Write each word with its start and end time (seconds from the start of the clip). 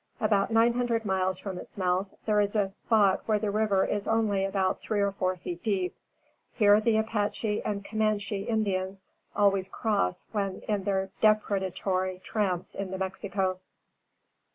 About 0.19 0.49
nine 0.49 0.73
hundred 0.73 1.05
miles 1.05 1.37
from 1.37 1.59
its 1.59 1.77
mouth, 1.77 2.07
there 2.25 2.39
is 2.39 2.55
a 2.55 2.67
spot 2.67 3.21
where 3.27 3.37
the 3.37 3.51
river 3.51 3.85
is 3.85 4.07
only 4.07 4.43
about 4.43 4.81
three 4.81 4.99
or 4.99 5.11
four 5.11 5.35
feet 5.35 5.61
deep. 5.61 5.95
Here 6.53 6.81
the 6.81 6.97
Apache 6.97 7.61
and 7.63 7.85
Camanche 7.85 8.47
Indians 8.47 9.03
always 9.35 9.69
cross 9.69 10.25
when 10.31 10.63
on 10.67 10.85
their 10.85 11.11
depredatory 11.21 12.17
tramps 12.23 12.73
into 12.73 12.97
Mexico. 12.97 13.59